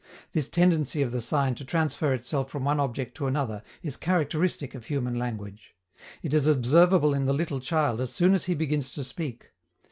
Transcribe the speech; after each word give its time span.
This 0.33 0.49
tendency 0.49 1.03
of 1.03 1.11
the 1.11 1.21
sign 1.21 1.53
to 1.53 1.63
transfer 1.63 2.11
itself 2.11 2.49
from 2.49 2.63
one 2.65 2.79
object 2.79 3.15
to 3.17 3.27
another 3.27 3.61
is 3.83 3.97
characteristic 3.97 4.73
of 4.73 4.85
human 4.87 5.13
language. 5.13 5.75
It 6.23 6.33
is 6.33 6.47
observable 6.47 7.13
in 7.13 7.27
the 7.27 7.33
little 7.33 7.59
child 7.59 8.01
as 8.01 8.11
soon 8.11 8.33
as 8.33 8.45
he 8.45 8.55
begins 8.55 8.91
to 8.93 9.03
speak. 9.03 9.51